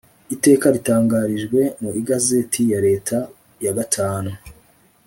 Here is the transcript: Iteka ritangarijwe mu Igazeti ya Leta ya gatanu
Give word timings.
Iteka 0.35 0.65
ritangarijwe 0.75 1.59
mu 1.81 1.89
Igazeti 2.01 2.61
ya 2.71 2.79
Leta 2.87 3.17
ya 3.63 3.71
gatanu 3.77 4.31